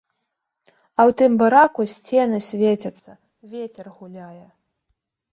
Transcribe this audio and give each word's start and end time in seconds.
А 0.99 1.01
ў 1.07 1.11
тым 1.19 1.31
бараку 1.41 1.81
сцены 1.95 2.39
свецяцца, 2.45 3.11
вецер 3.51 3.85
гуляе. 3.99 4.47